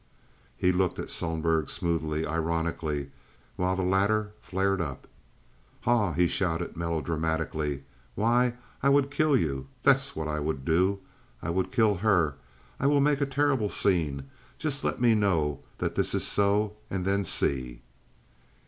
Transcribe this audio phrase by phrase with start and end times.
[0.57, 3.11] He looked at Sohlberg smoothly, ironically,
[3.55, 5.05] while the latter flared up.
[5.81, 7.83] "Haw!" he shouted, melodramatically.
[8.15, 11.01] "Why, I would keel you, that's what I would do.
[11.43, 12.33] I would keel her.
[12.79, 14.27] I weel make a terrible scene.
[14.57, 17.83] Just let me knaw that this is so, and then see!"